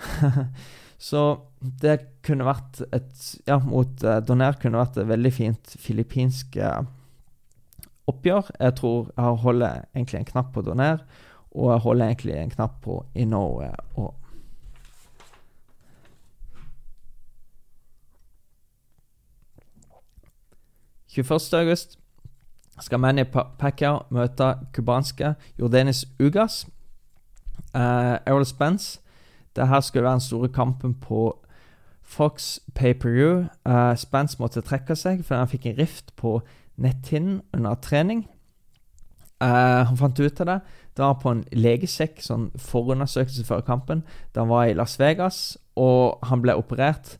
[1.10, 1.24] så
[1.60, 6.84] det kunne vært et Ja, mot uh, Donair kunne vært et veldig fint filippinsk uh,
[8.10, 8.52] oppgjør.
[8.58, 11.04] Jeg tror jeg holder egentlig en knapp på Donair,
[11.50, 14.16] og jeg holder egentlig en knapp på Inoue òg.
[21.58, 21.99] august
[22.80, 23.24] skal Manny
[23.58, 26.66] Pacquiao møte cubanske Jordanis Ugas.
[27.74, 29.00] Uh, Errol Spence.
[29.56, 31.38] Det her skulle være den store kampen på
[32.02, 33.44] Fox Pay-Per-View.
[33.68, 36.40] Uh, Spence måtte trekke seg fordi han fikk en rift på
[36.80, 38.24] netthinnen under trening.
[39.40, 40.60] Uh, han fant ut av det.
[40.96, 44.02] Det var på en legesjekk, sånn forundersøkelse før kampen.
[44.34, 47.14] Da han var i Las Vegas, og han ble operert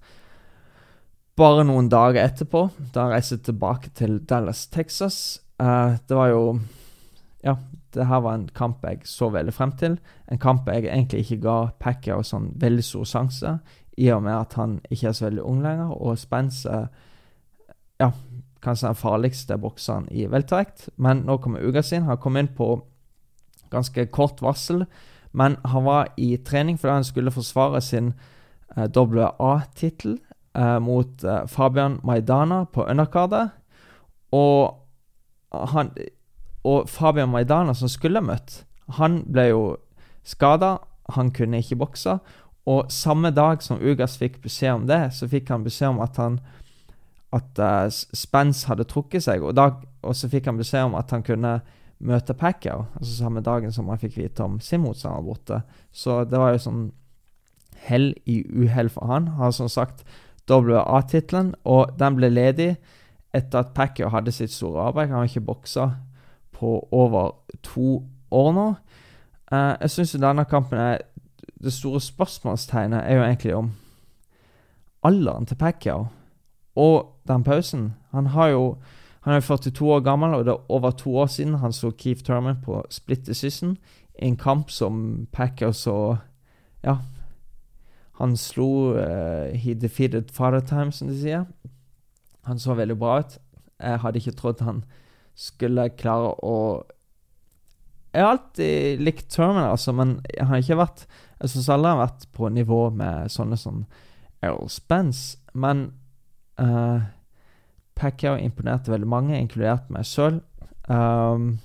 [1.41, 2.67] bare noen dager etterpå.
[2.93, 5.41] Da han reiste tilbake til Dallas, Texas.
[5.61, 6.61] Uh, det var jo
[7.45, 7.57] Ja,
[7.95, 9.99] det her var en kamp jeg så veldig frem til.
[10.31, 13.55] En kamp jeg egentlig ikke ga Packer sånn veldig stor sjanse,
[13.97, 16.69] i og med at han ikke er så veldig ung lenger, og Spence
[18.01, 18.11] Ja,
[18.65, 20.89] kanskje den farligste bokseren i veltervekt.
[20.97, 22.07] Men nå kommer uka sin.
[22.09, 22.79] Han kom inn på
[23.71, 24.87] ganske kort varsel,
[25.33, 28.15] men han var i trening fordi han skulle forsvare sin
[28.77, 30.19] uh, WA-tittel
[30.57, 33.51] uh, mot Fabian Maidana på underkardet.
[34.33, 34.80] Og
[35.51, 35.93] han,
[36.65, 38.65] Og Fabian Maidana, som skulle møtt,
[38.99, 39.65] han ble jo
[40.25, 40.79] skada.
[41.17, 42.19] Han kunne ikke bokse.
[42.67, 46.21] Og samme dag som Ugas fikk beskjed om det, så fikk han beskjed om at
[46.21, 46.41] han
[47.31, 51.13] at uh, Spence hadde trukket seg, og, dag, og, så fikk han beskjed om at
[51.15, 51.61] han kunne
[52.01, 55.61] møte Pacquiao, altså samme dagen som han fikk vite om sin motstander borte.
[55.93, 56.83] Så det var jo sånn
[57.87, 59.29] hell i uhell for han.
[59.37, 60.03] Han har som sagt
[60.51, 62.73] WA-tittelen, og den ble ledig
[63.35, 65.09] etter at Pacquiao hadde sitt store arbeid.
[65.09, 65.91] Han har ikke boksa
[66.53, 67.31] på over
[67.63, 68.67] to år nå.
[69.53, 70.99] Uh, jeg syns denne kampen er
[71.61, 73.73] Det store spørsmålstegnet er jo egentlig om
[75.05, 76.07] alderen til Pacquiao
[76.77, 77.95] og den pausen.
[78.11, 78.77] Han har jo
[79.21, 82.25] han er 42 år gammel, og det er over to år siden han så Keith
[82.25, 83.77] Turman på split decision
[84.23, 86.17] i en kamp som Pacquiao så
[86.85, 86.97] Ja,
[88.21, 91.45] han slo uh, He defeated father time, som de sier.
[92.51, 93.37] Han så veldig bra ut.
[93.81, 94.83] Jeg hadde ikke trodd han
[95.39, 96.57] skulle klare å
[98.11, 101.07] Jeg har alltid likt Terminal, altså, men jeg har ikke vært
[101.39, 103.85] Jeg syns aldri han har vært på nivå med sånne som
[104.43, 105.39] Errol Spence.
[105.53, 105.87] Men
[106.61, 107.07] uh,
[107.97, 110.41] Pacquiao imponerte veldig mange, inkludert meg sjøl.
[110.89, 111.59] Um,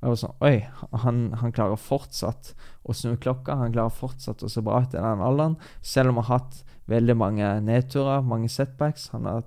[0.00, 0.56] jeg var sånn Oi,
[1.04, 2.52] han, han klarer fortsatt
[2.84, 3.56] å snu klokka.
[3.60, 6.62] Han klarer fortsatt å se bra ut i den alderen, selv om han har hatt
[6.90, 9.08] veldig mange nedturer, mange setbacks.
[9.14, 9.44] Han har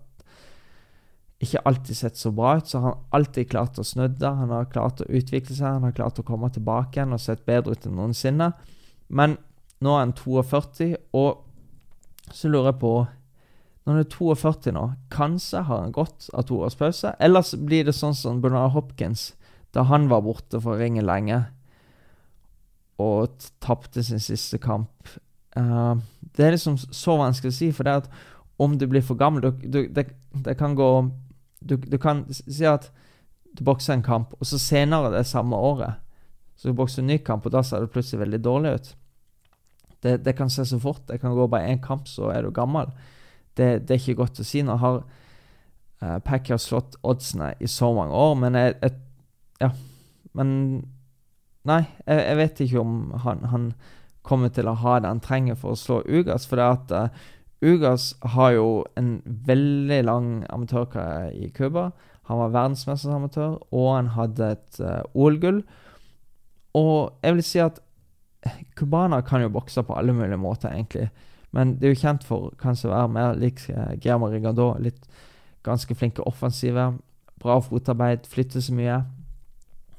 [1.44, 4.30] ikke alltid sett så bra ut, så han har alltid klart å snudde.
[4.40, 7.46] Han har klart å utvikle seg, han har klart å komme tilbake igjen og sett
[7.46, 8.52] bedre ut enn noensinne.
[9.08, 9.38] Men
[9.84, 11.44] nå er han 42, og
[12.34, 12.96] så lurer jeg på
[13.88, 14.82] Når han er 42 nå,
[15.14, 17.14] kanskje har han gått av to års pause?
[17.24, 19.30] Ellers blir det sånn som Bernard Hopkins,
[19.72, 21.46] da han var borte for ringen lenge
[23.00, 25.08] og tapte sin siste kamp.
[25.56, 25.96] Uh,
[26.36, 28.12] det er liksom så vanskelig å si, for det er at
[28.62, 30.90] om du blir for gammel du, det, det, kan gå
[31.60, 32.92] du, du, kan si at
[33.58, 36.04] du bokser en kamp, og så senere det samme året
[36.58, 38.88] så du bokser en ny kamp, og da ser det plutselig veldig dårlig ut.
[40.02, 41.04] Det, det kan se så fort.
[41.06, 42.90] Det kan gå bare én kamp, så er du gammel.
[43.54, 44.64] Det, det, er ikke godt å si.
[44.66, 49.04] Nå har uh, Pacquiao slått oddsene i så mange år, men jeg, jeg
[49.62, 49.72] Ja.
[50.38, 50.50] Men
[51.68, 53.72] Nei, jeg, jeg, vet ikke om han, han,
[54.28, 56.46] kommer til å ha det han trenger for å slå Ugas.
[56.48, 57.26] For det at uh,
[57.62, 61.90] Ugas har jo en veldig lang amatørkarriere i Cuba.
[62.30, 65.64] Han var verdensmestersamatør, og han hadde et uh, OL-gull.
[66.78, 67.80] Og jeg vil si at
[68.76, 71.10] cubanere kan jo bokse på alle mulige måter, egentlig.
[71.52, 74.74] Men det er jo kjent for kanskje å være mer lik uh, Guillermo Rigado.
[74.80, 75.08] Litt
[75.66, 76.92] ganske flinke offensive.
[77.42, 79.02] Bra fotarbeid, flytter så mye.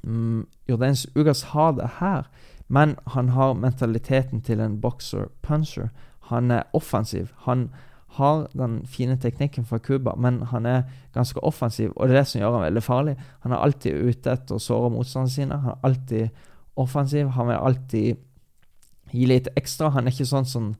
[0.03, 2.29] Mm, Jordans Ugas har det her,
[2.69, 5.89] men han har mentaliteten til en boxer-puncher.
[6.29, 7.33] Han er offensiv.
[7.47, 7.69] Han
[8.17, 10.83] har den fine teknikken fra Cuba, men han er
[11.15, 13.17] ganske offensiv, og det er det som gjør han veldig farlig.
[13.45, 15.61] Han er alltid ute etter å såre motstanderne sine.
[15.65, 16.47] Han er alltid
[16.79, 17.29] offensiv.
[17.37, 18.25] Han vil alltid
[19.13, 19.93] gi litt ekstra.
[19.95, 20.73] Han er ikke sånn som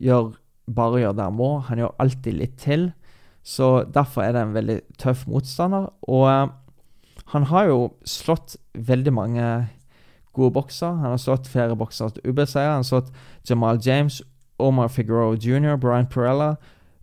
[0.00, 0.34] gjør,
[0.70, 1.50] bare gjør det han må.
[1.68, 2.90] Han gjør alltid litt til.
[3.42, 5.88] Så derfor er det en veldig tøff motstander.
[6.08, 6.50] Og uh,
[7.32, 9.46] han har jo slått veldig mange
[10.36, 10.92] gode bokser.
[11.00, 12.74] Han har slått flere bokser til UB-seier.
[12.74, 13.12] Han har slått
[13.48, 14.20] Jamal James,
[14.60, 16.56] Omar Figueroa jr., Brian Perella,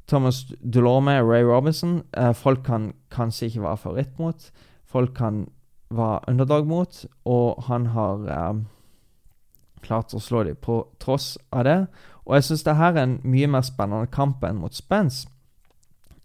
[0.07, 2.03] Thomas Delorme, Ray Robinson.
[2.13, 4.51] Eh, folk kan kanskje ikke være favoritt mot.
[4.85, 5.47] Folk kan
[5.89, 8.61] være underdog mot, og han har eh,
[9.81, 11.79] klart å slå dem på tross av det.
[12.25, 15.27] Og jeg syns det her er en mye mer spennende kamp enn mot Spence.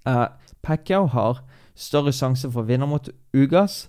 [0.06, 0.26] Eh,
[0.62, 1.42] Pacquiao har
[1.74, 3.86] større sjanse for å vinne mot Ugas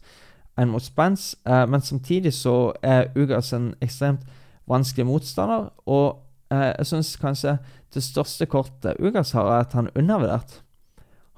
[0.58, 4.26] enn mot Spence, eh, men samtidig så er Ugas en ekstremt
[4.70, 5.70] vanskelig motstander.
[5.86, 6.20] og
[6.54, 7.58] jeg syns kanskje
[7.94, 10.62] det største kortet Ugas har, er at han er undervurdert.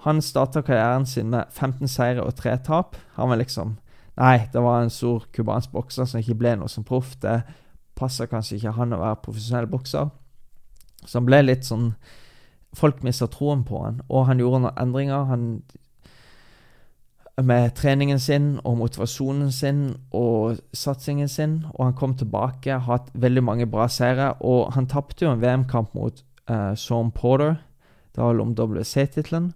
[0.06, 2.96] Han starta karrieren sin med 15 seire og 3 tap.
[3.16, 3.78] Han var liksom
[4.16, 7.18] Nei, det var en stor cubansk bokser som ikke ble noe som proff.
[7.20, 7.42] Det
[8.00, 10.08] passer kanskje ikke han å være profesjonell bokser.
[11.04, 11.94] Så han ble litt sånn
[12.76, 15.22] Folk mista troen på han, og han gjorde noen endringer.
[15.30, 15.44] Han
[17.44, 19.82] med treningen sin og motivasjonen sin
[20.16, 21.66] og satsingen sin.
[21.74, 24.34] Og han kom tilbake, hatt veldig mange bra seire.
[24.40, 27.58] Og han tapte jo en VM-kamp mot uh, Sean Porter.
[28.16, 29.52] Det var om WC-tittelen.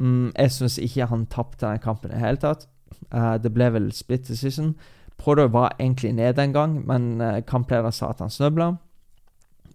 [0.00, 2.68] Mm, jeg syns ikke han tapte den kampen i det hele tatt.
[3.12, 4.74] Uh, det ble vel split decision.
[5.20, 8.72] Porter var egentlig nede en gang, men uh, kamplederen sa at han snøbla.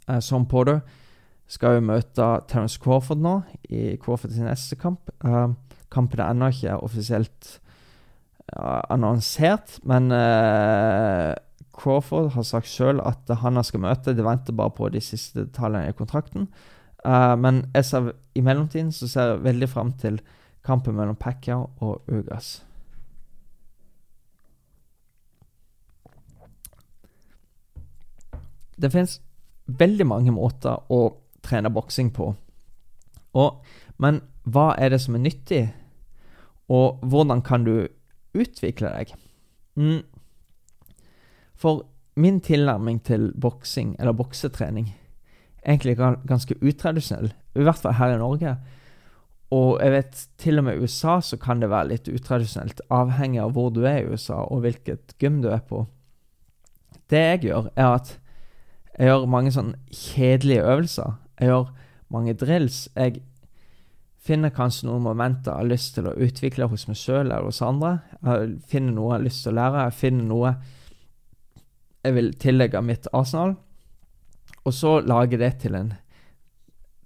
[0.09, 0.79] Uh, Sean Porter
[1.47, 3.35] skal jo møte Terence Crawford nå
[3.69, 5.11] i Crawford sin neste kamp.
[5.21, 5.53] Uh,
[5.93, 7.59] Kampen er ennå ikke offisielt
[8.53, 11.33] annonsert, men uh,
[11.75, 14.13] Crawford har sagt sjøl at han skal møte.
[14.15, 16.47] De venter bare på de siste tallene i kontrakten.
[17.05, 20.21] Uh, men ser, i mellomtiden så ser jeg veldig fram til
[20.65, 22.63] kampen mellom Pacquiao og Ugas.
[28.75, 29.19] Det fins
[29.65, 32.33] veldig mange måter å trene boksing på.
[33.35, 33.61] Og,
[34.01, 35.63] men hva er det som er nyttig
[36.71, 37.87] og hvordan kan du
[38.35, 39.13] utvikle deg?
[39.77, 40.01] Mm.
[41.55, 41.85] For
[42.19, 44.89] min tilnærming til boksing, eller boksetrening,
[45.61, 47.31] er egentlig ganske utradisjonell.
[47.55, 48.55] I hvert fall her i Norge.
[49.55, 53.41] Og jeg vet til og med i USA så kan det være litt utradisjonelt, avhengig
[53.43, 55.85] av hvor du er i USA og hvilket gym du er på.
[57.09, 58.15] Det jeg gjør, er at
[58.97, 61.17] jeg gjør mange sånn kjedelige øvelser.
[61.39, 61.71] Jeg gjør
[62.15, 62.85] mange drills.
[62.95, 63.21] Jeg
[64.25, 67.61] finner kanskje noen momenter jeg har lyst til å utvikle hos meg sjøl eller hos
[67.65, 67.99] andre.
[68.25, 69.85] Jeg finner noe jeg har lyst til å lære.
[69.85, 70.55] Jeg finner noe
[72.05, 73.55] jeg vil tillegge mitt arsenal.
[74.65, 75.91] Og så lage det til en,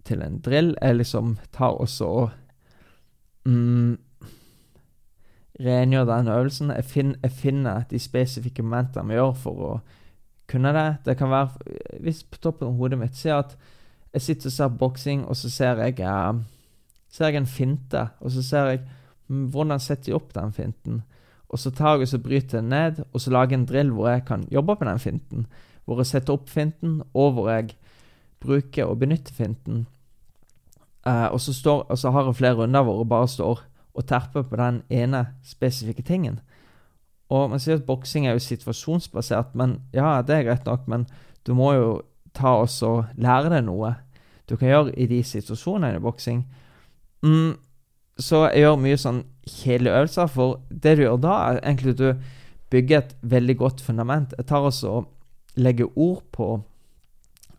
[0.07, 0.73] til en drill.
[0.81, 2.29] Jeg liksom tar også og
[3.47, 3.97] mm,
[5.59, 6.71] rengjør den øvelsen.
[6.75, 9.73] Jeg, fin, jeg, finner de spesifikke momentene vi gjør for å
[10.49, 10.87] kunne det.
[11.05, 13.57] Det kan være Hvis på toppen av hodet mitt ser at
[14.13, 16.39] jeg sitter og ser boksing, og så ser jeg eh,
[17.09, 18.81] ser jeg en finte, og så ser jeg
[19.27, 21.01] mm, hvordan setter jeg opp den finten.
[21.49, 23.93] Og så tar jeg og så bryter jeg ned, og så lager jeg en drill
[23.95, 25.47] hvor jeg kan jobbe på den finten.
[25.85, 27.73] Hvor jeg setter opp finten, og hvor jeg
[28.39, 29.87] bruker og benytter finten.
[31.07, 34.05] Eh, og, så står, og, så har jeg flere runder hvor jeg bare står og
[34.07, 36.39] terper på den ene spesifikke tingen.
[37.29, 41.07] Og Man sier at boksing er jo situasjonsbasert, men ja, det er greit nok, men
[41.45, 41.89] du må jo
[42.33, 43.95] ta oss og lære deg noe
[44.49, 46.41] du kan gjøre i de situasjonene i boksing.
[47.23, 47.53] Mm,
[48.19, 52.01] så jeg gjør mye sånn kjedelige øvelser, for det du gjør da, er egentlig at
[52.03, 52.35] du
[52.69, 54.33] bygger et veldig godt fundament.
[54.37, 55.07] Jeg tar også og
[55.59, 56.49] legger ord på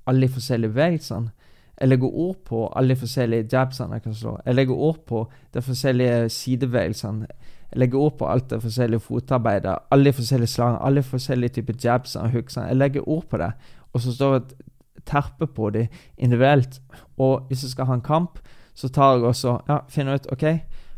[0.07, 1.33] alle de forskjellige bevegelsene.
[1.81, 4.35] Jeg legger ord på alle de forskjellige jabsene jeg kan slå.
[4.47, 5.23] Jeg legger ord på
[5.55, 7.27] de forskjellige sidebevegelsene.
[7.71, 11.55] Jeg legger ord på alt det forskjellige fotarbeidet, alle de forskjellige slagene, alle de forskjellige
[11.57, 12.57] typer jabsene og hooks.
[12.57, 13.53] Jeg legger ord på det,
[13.93, 14.53] og så står jeg og
[15.07, 15.87] terper på dem
[16.19, 16.81] individuelt.
[17.19, 18.39] Og hvis jeg skal ha en kamp,
[18.81, 20.45] så tar jeg også ja, finner ut OK,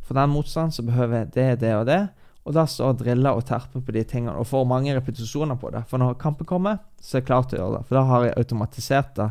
[0.07, 2.03] for den motstanden så behøver jeg det, det og det.
[2.42, 5.85] Og da står driller og terper på de tingene og får mange repetisjoner på det.
[5.90, 7.88] For når kampen kommer, så er jeg klar til å gjøre det.
[7.88, 9.29] For da har jeg automatisert det.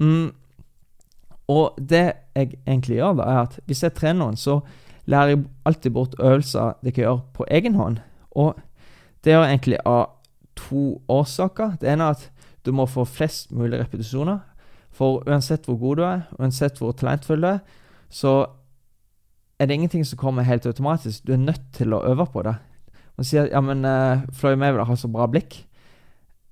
[0.00, 0.28] Mm.
[1.52, 2.04] Og det
[2.36, 4.58] jeg egentlig gjør, da, er at hvis jeg trener noen, så
[5.06, 8.00] lærer jeg alltid bort øvelser de kan gjøre på egen hånd.
[8.36, 8.56] Og
[9.24, 10.04] det gjør jeg egentlig av
[10.56, 11.76] to årsaker.
[11.80, 12.28] Det ene er at
[12.66, 14.40] du må få flest mulig repetisjoner.
[14.96, 17.60] For uansett hvor god du er, uansett hvor talentfull du er,
[18.08, 18.38] så
[19.60, 21.26] er det ingenting som kommer helt automatisk.
[21.26, 22.56] Du er nødt til å øve på det.
[23.16, 25.62] Man sier ja, men uh, Floyd Mayweather har så bra blikk.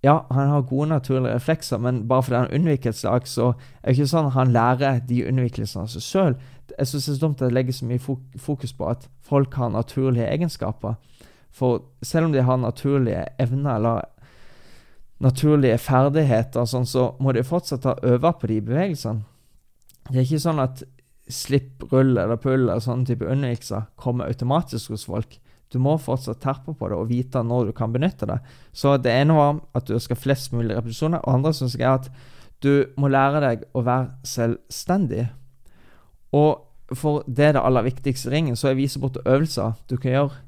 [0.05, 3.89] Ja, han har gode naturlige reflekser, men bare fordi han unnviker et slag, så er
[3.89, 6.37] det ikke sånn at han lærer de unnvikelsene av seg sjøl.
[6.75, 9.73] Jeg syns det er dumt at det legger så mye fokus på at folk har
[9.73, 10.99] naturlige egenskaper.
[11.55, 14.05] For selv om de har naturlige evner eller
[15.23, 19.25] naturlige ferdigheter, sånn, så må de fortsatt ha øve på de bevegelsene.
[20.11, 20.83] Det er ikke sånn at
[21.33, 25.39] slipp, rull eller pull eller sånne type unnvikelser kommer automatisk hos folk.
[25.73, 28.37] Du må fortsatt terpe på det og vite når du kan benytte det.
[28.77, 31.23] Så det ene var at du skal flest mulig repetisjoner.
[31.25, 32.11] Og andre synes jeg er at
[32.63, 35.27] du må lære deg å være selvstendig.
[36.37, 39.97] Og for det er det aller viktigste i ringen, så er vise bort øvelser du
[39.97, 40.43] kan gjøre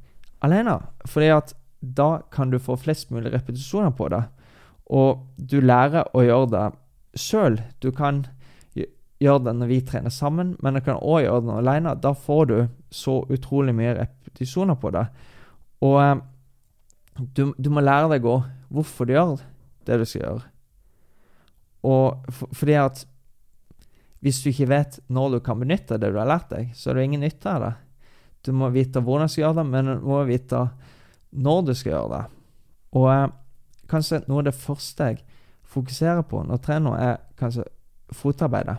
[0.45, 0.79] alene.
[1.09, 4.23] Fordi at da kan du få flest mulig repetisjoner på det.
[4.95, 6.67] Og du lærer å gjøre det
[7.19, 7.59] sjøl.
[7.83, 8.25] Du kan
[9.23, 11.95] gjøre det når vi trener sammen, men du kan òg gjøre det alene.
[12.03, 12.57] Da får du
[12.93, 15.07] så utrolig mye repetisjoner på det.
[15.87, 16.17] Og eh,
[17.17, 19.39] du, du, må lære deg òg hvorfor du gjør
[19.89, 20.45] det du skal gjøre.
[21.87, 23.05] Og for, fordi at
[24.25, 26.99] hvis du ikke vet når du kan benytte det du har lært deg, så er
[26.99, 27.75] det ingen nytte av det.
[28.47, 30.67] Du må vite hvordan du skal gjøre det, men du må vite
[31.37, 32.25] når du skal gjøre det.
[32.97, 33.27] Og eh,
[33.91, 35.23] kanskje noe av det første jeg
[35.67, 37.67] fokuserer på når trener, er kanskje
[38.15, 38.77] fotarbeidet.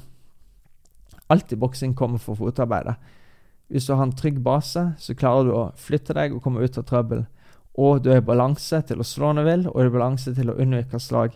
[1.28, 2.96] Alt i boksing kommer fra fotarbeidet.
[3.68, 6.78] Hvis du har en trygg base, så klarer du å flytte deg og komme ut
[6.80, 7.26] av trøbbel.
[7.78, 9.98] Og du er i balanse til å slå når du vil, og du er i
[9.98, 11.36] balanse til å unnvike slag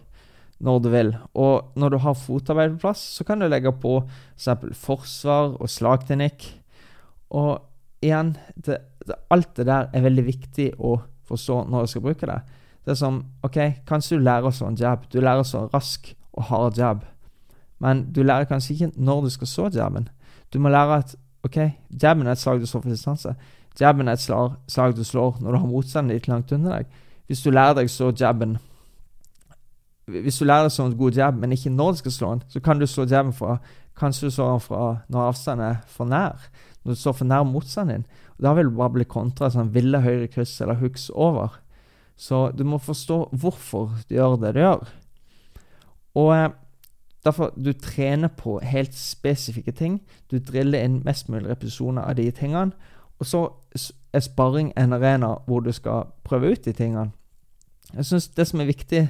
[0.63, 1.11] når du vil.
[1.37, 4.79] Og når du har fotarbeid på plass, så kan du legge på f.eks.
[4.79, 6.47] forsvar og slagteknikk.
[7.37, 7.59] Og
[8.01, 10.95] igjen, det, det, alt det der er veldig viktig å
[11.29, 12.39] forstå når du skal bruke det.
[12.85, 15.05] Det er som OK, kanskje du lærer å slå en jab.
[15.13, 17.03] Du lærer å slå rask og hard jab.
[17.81, 20.09] Men du lærer kanskje ikke når du skal slå jabben.
[20.53, 21.15] Du må lære at
[21.45, 21.57] OK,
[22.01, 23.35] jabben er et slag du slår for distanse.
[23.79, 26.91] Jabben er et slag, slag du slår når du har motstanderen litt langt under deg.
[27.29, 28.57] Hvis du lærer deg å slå jabben
[30.11, 32.41] Hvis du lærer deg så en god jab, men ikke når du skal slå den,
[32.49, 33.59] så kan du slå jabben fra
[33.97, 36.49] Kanskje du slår den fra når avstanden er for nær.
[36.83, 38.05] Når du står for nær motstanden din.
[38.37, 41.59] Og Da vil du bare bli kontra sånn ville høyre kryss eller hooks over.
[42.21, 44.89] Så du må forstå hvorfor du gjør det du gjør.
[46.21, 46.49] Og eh,
[47.25, 50.01] derfor du trener på helt spesifikke ting.
[50.31, 52.77] Du driller inn mest mulig repetisjoner av de tingene.
[53.19, 53.47] Og så
[54.13, 57.11] er sparring en arena hvor du skal prøve ut de tingene.
[57.93, 59.09] Jeg synes Det som er viktig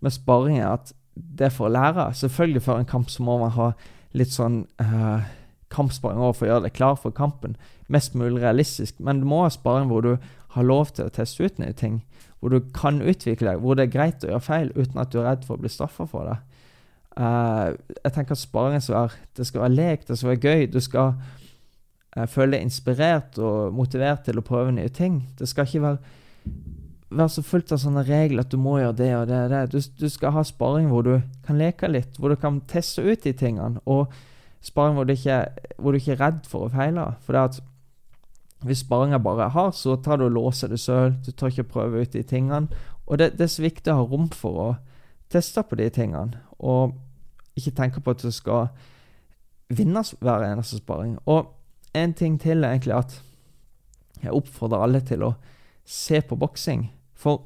[0.00, 2.14] med sparring, er at det er for å lære.
[2.14, 3.72] Selvfølgelig før en kamp så må man ha
[4.12, 5.26] litt sånn uh,
[5.70, 7.56] kampsparing for å gjøre det klar for kampen.
[7.88, 9.00] Mest mulig realistisk.
[9.00, 10.16] Men du må ha sparring hvor du
[10.54, 12.02] har lov til å teste ut nye ting
[12.42, 15.20] hvor du kan utvikle deg, hvor det er greit å gjøre feil uten at du
[15.20, 16.40] er redd for å bli straffa for det.
[17.14, 20.66] Uh, jeg tenker at sparing skal være, det skal være lek, det skal være gøy.
[20.72, 25.20] Du skal uh, føle deg inspirert og motivert til å prøve nye ting.
[25.38, 26.00] Det skal ikke være,
[27.14, 29.64] være så fullt av sånne regler at du må gjøre det og det og det.
[29.70, 31.14] Du, du, skal ha sparing hvor du
[31.46, 33.78] kan leke litt, hvor du kan teste ut de tingene.
[33.86, 34.10] Og
[34.66, 35.44] sparing hvor du ikke,
[35.78, 37.12] hvor du ikke er redd for å feile.
[37.22, 37.62] For det at
[38.64, 41.14] hvis sparinga bare hard, så tar du og låser det sjøl.
[41.26, 42.68] Du tør ikke prøve ut de tingene.
[43.06, 44.68] Og det, det, er så viktig å ha rom for å
[45.32, 46.42] teste på de tingene.
[46.58, 46.94] Og
[47.58, 48.70] ikke tenke på at du skal
[49.72, 51.18] vinne hver eneste sparing.
[51.26, 51.50] Og
[51.94, 53.18] en ting til er egentlig at
[54.22, 55.34] jeg oppfordrer alle til å
[55.84, 56.86] se på boksing.
[57.18, 57.42] For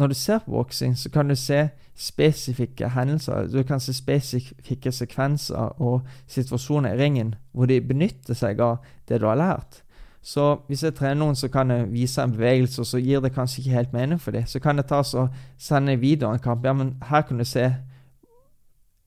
[0.00, 1.68] når du ser på boksing, så kan du se
[1.98, 3.50] spesifikke hendelser.
[3.52, 8.78] Du kan se spesifikke sekvenser og situasjoner i ringen hvor de benytter seg av
[9.08, 9.82] det du har lært.
[10.22, 13.32] Så hvis jeg trener noen, så kan jeg vise en bevegelse, og så gir det
[13.32, 14.44] kanskje ikke helt mening for dem.
[14.46, 16.64] Så kan jeg ta og sende video av en kamp.
[16.64, 17.70] Ja, men her kan du se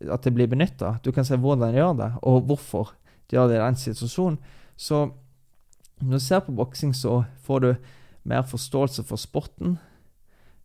[0.02, 0.98] at det blir benytta.
[1.06, 2.96] Du kan se hvordan de gjør det, og hvorfor
[3.30, 4.40] de gjør det i den situasjonen.
[4.76, 5.10] Så
[6.02, 7.76] når du ser på boksing, så får du
[8.24, 9.78] mer forståelse for sporten.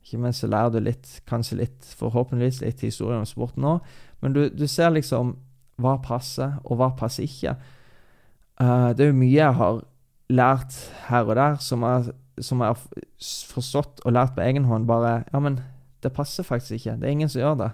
[0.03, 3.85] Ikke minst så lærer du litt, kanskje litt, forhåpentligvis litt historie om sporten òg.
[4.23, 5.37] Men du, du, ser liksom
[5.79, 7.55] hva passer, og hva passer ikke.
[8.59, 9.83] Uh, det er jo mye jeg har
[10.29, 10.77] lært
[11.09, 12.13] her og der som jeg,
[12.45, 12.81] som jeg har
[13.53, 14.87] forstått og lært på egen hånd.
[14.87, 15.61] Bare Ja, men
[16.03, 16.97] det passer faktisk ikke.
[17.01, 17.71] Det er ingen som gjør det.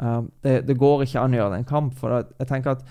[0.00, 1.96] Uh, det, det, går ikke an å gjøre det en kamp.
[1.98, 2.84] For da, jeg tenker at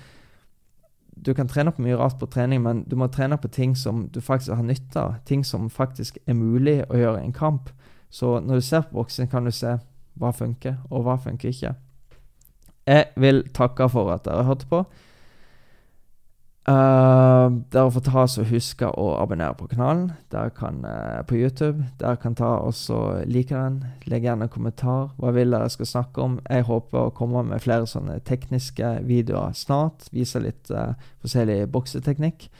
[1.21, 4.07] du kan trene på mye rart på trening, men du må trene på ting som
[4.13, 5.15] du faktisk har nytte av.
[5.25, 7.69] Ting som faktisk er mulig å gjøre i en kamp.
[8.09, 9.77] Så når du ser på boksing, kan du se
[10.19, 11.75] hva funker, og hva funker ikke.
[12.89, 14.83] Jeg vil takke for at dere hørte på.
[16.69, 21.87] Uh, dere får ta så huske å abonnere på kanalen kan, uh, på YouTube.
[21.97, 23.79] Dere kan ta også like den.
[24.05, 25.09] Legg gjerne en kommentar.
[25.17, 26.37] Hva vil dere skal snakke om?
[26.45, 30.05] Jeg håper å komme med flere sånne tekniske videoer snart.
[30.13, 30.93] Vise litt uh,
[31.25, 32.51] forskjellig bokseteknikk.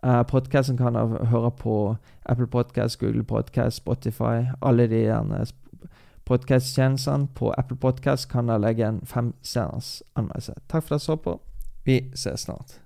[0.00, 1.78] Uh, Podkasten kan dere høre på
[2.24, 4.48] Apple Podcast, Google Podcast, Spotify.
[4.64, 5.04] Alle de
[6.24, 7.28] podkast-tjenestene.
[7.36, 10.62] På Apple Podcast kan dere legge en femstjerners anmeldelse.
[10.68, 11.42] Takk for at dere så på.
[11.84, 12.80] Vi ses snart.